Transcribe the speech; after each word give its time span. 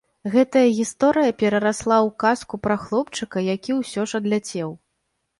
Гэтая 0.33 0.69
гісторыя 0.77 1.33
перарасла 1.41 1.97
ў 1.97 2.09
казку 2.23 2.59
пра 2.63 2.77
хлопчыка, 2.85 3.43
які 3.55 3.71
ўсё 3.81 4.07
ж 4.13 4.21
адляцеў. 4.23 4.73